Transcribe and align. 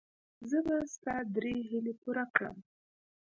زه 0.49 0.57
به 0.67 0.75
ستا 0.93 1.15
درې 1.35 1.55
هیلې 1.69 1.93
پوره 2.01 2.25
کړم. 2.35 2.57